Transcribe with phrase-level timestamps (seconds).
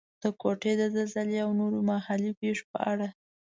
[0.23, 3.07] د کوټې د زلزلې او نورو محلي پېښو په اړه.